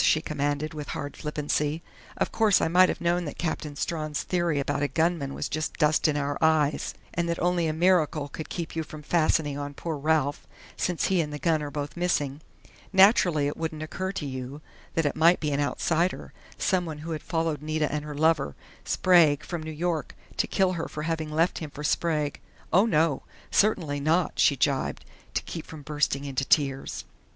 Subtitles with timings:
[0.03, 1.83] she commanded, with hard flippancy.
[2.17, 5.77] "Of course I might have known that Captain Strawn's theory about a gunman was just
[5.77, 9.75] dust in our eyes, and that only a miracle could keep you from fastening on
[9.75, 12.41] poor Ralph, since he and the gun are both missing....
[12.91, 14.59] Naturally it wouldn't occur to you
[14.95, 19.43] that it might be an outsider, someone who had followed Nita and her lover, Sprague,
[19.45, 22.39] from New York, to kill her for having left him for Sprague....
[22.73, 23.21] Oh, no!
[23.51, 25.05] Certainly not!" she gibed,
[25.35, 27.05] to keep from bursting into tears.